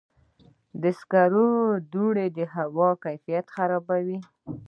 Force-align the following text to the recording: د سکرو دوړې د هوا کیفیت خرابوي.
د 0.81 0.83
سکرو 0.99 1.47
دوړې 1.93 2.27
د 2.37 2.39
هوا 2.55 2.89
کیفیت 3.03 3.45
خرابوي. 3.55 4.19